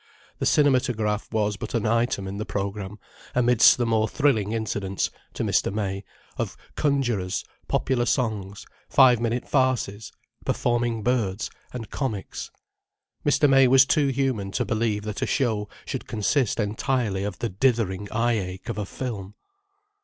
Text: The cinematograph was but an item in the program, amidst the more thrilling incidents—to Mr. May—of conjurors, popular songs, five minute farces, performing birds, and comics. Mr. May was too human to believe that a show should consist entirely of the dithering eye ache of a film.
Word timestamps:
The 0.39 0.47
cinematograph 0.47 1.31
was 1.31 1.57
but 1.57 1.75
an 1.75 1.85
item 1.85 2.27
in 2.27 2.37
the 2.39 2.43
program, 2.43 2.97
amidst 3.35 3.77
the 3.77 3.85
more 3.85 4.07
thrilling 4.07 4.51
incidents—to 4.51 5.43
Mr. 5.43 5.71
May—of 5.71 6.57
conjurors, 6.75 7.45
popular 7.67 8.07
songs, 8.07 8.65
five 8.89 9.19
minute 9.19 9.47
farces, 9.47 10.11
performing 10.43 11.03
birds, 11.03 11.51
and 11.71 11.91
comics. 11.91 12.49
Mr. 13.23 13.47
May 13.47 13.67
was 13.67 13.85
too 13.85 14.07
human 14.07 14.49
to 14.53 14.65
believe 14.65 15.03
that 15.03 15.21
a 15.21 15.27
show 15.27 15.69
should 15.85 16.07
consist 16.07 16.59
entirely 16.59 17.23
of 17.23 17.37
the 17.37 17.49
dithering 17.49 18.11
eye 18.11 18.39
ache 18.39 18.69
of 18.69 18.79
a 18.79 18.87
film. 18.87 19.35